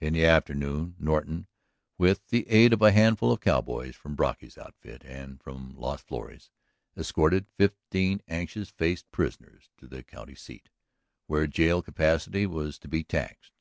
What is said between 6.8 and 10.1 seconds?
escorted fifteen anxious faced prisoners to the